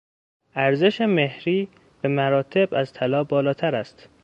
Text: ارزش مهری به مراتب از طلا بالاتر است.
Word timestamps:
ارزش 0.55 1.01
مهری 1.01 1.69
به 2.01 2.09
مراتب 2.09 2.69
از 2.73 2.93
طلا 2.93 3.23
بالاتر 3.23 3.75
است. 3.75 4.09